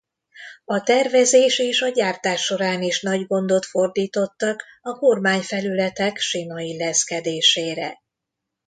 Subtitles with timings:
[0.65, 8.01] A tervezés és a gyártás során is nagy gondot fordítottak a kormányfelületek sima illeszkedésére.